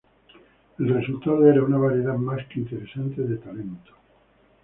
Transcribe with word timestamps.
El 0.79 0.87
resultado 0.95 1.45
era 1.47 1.61
una 1.63 1.77
variedad 1.77 2.15
más 2.17 2.43
que 2.47 2.61
interesante 2.61 3.21
de 3.21 3.37
talento. 3.37 3.91